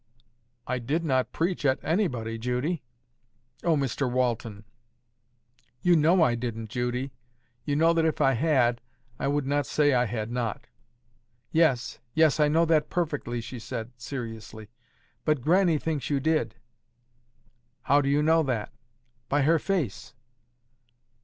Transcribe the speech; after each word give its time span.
"I 0.65 0.79
did 0.79 1.03
not 1.03 1.31
preach 1.31 1.63
at 1.63 1.77
anybody, 1.83 2.39
Judy." 2.39 2.81
"Oh, 3.63 3.75
Mr 3.77 4.11
Walton!" 4.11 4.63
"You 5.83 5.95
know 5.95 6.23
I 6.23 6.33
didn't, 6.33 6.71
Judy. 6.71 7.11
You 7.65 7.75
know 7.75 7.93
that 7.93 8.03
if 8.03 8.19
I 8.19 8.31
had, 8.33 8.81
I 9.19 9.27
would 9.27 9.45
not 9.45 9.67
say 9.67 9.93
I 9.93 10.05
had 10.05 10.31
not." 10.31 10.65
"Yes, 11.51 11.99
yes; 12.15 12.39
I 12.39 12.47
know 12.47 12.65
that 12.65 12.89
perfectly," 12.89 13.41
she 13.41 13.59
said, 13.59 13.91
seriously. 13.95 14.71
"But 15.23 15.41
Grannie 15.41 15.77
thinks 15.77 16.09
you 16.09 16.19
did." 16.19 16.55
"How 17.83 18.01
do 18.01 18.09
you 18.09 18.23
know 18.23 18.41
that?" 18.41 18.71
"By 19.29 19.43
her 19.43 19.59
face." 19.59 20.15